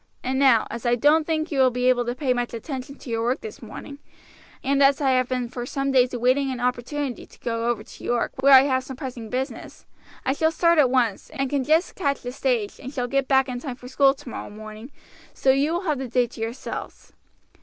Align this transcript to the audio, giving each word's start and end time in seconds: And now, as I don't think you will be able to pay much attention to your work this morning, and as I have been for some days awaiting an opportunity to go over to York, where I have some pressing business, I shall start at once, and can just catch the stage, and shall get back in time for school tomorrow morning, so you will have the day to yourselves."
And 0.23 0.39
now, 0.39 0.65
as 0.71 0.83
I 0.83 0.95
don't 0.95 1.27
think 1.27 1.51
you 1.51 1.59
will 1.59 1.69
be 1.69 1.87
able 1.87 2.05
to 2.05 2.15
pay 2.15 2.33
much 2.33 2.55
attention 2.55 2.95
to 2.95 3.09
your 3.11 3.21
work 3.21 3.41
this 3.41 3.61
morning, 3.61 3.99
and 4.63 4.81
as 4.81 4.99
I 4.99 5.11
have 5.11 5.29
been 5.29 5.47
for 5.47 5.63
some 5.63 5.91
days 5.91 6.11
awaiting 6.11 6.49
an 6.49 6.59
opportunity 6.59 7.27
to 7.27 7.39
go 7.39 7.67
over 7.69 7.83
to 7.83 8.03
York, 8.03 8.31
where 8.41 8.55
I 8.55 8.63
have 8.63 8.83
some 8.83 8.95
pressing 8.97 9.29
business, 9.29 9.85
I 10.25 10.33
shall 10.33 10.51
start 10.51 10.79
at 10.79 10.89
once, 10.89 11.29
and 11.29 11.51
can 11.51 11.63
just 11.63 11.93
catch 11.93 12.23
the 12.23 12.31
stage, 12.31 12.79
and 12.79 12.91
shall 12.91 13.07
get 13.07 13.27
back 13.27 13.47
in 13.47 13.59
time 13.59 13.75
for 13.75 13.87
school 13.87 14.15
tomorrow 14.15 14.49
morning, 14.49 14.89
so 15.35 15.51
you 15.51 15.71
will 15.73 15.81
have 15.83 15.99
the 15.99 16.07
day 16.07 16.25
to 16.25 16.41
yourselves." 16.41 17.13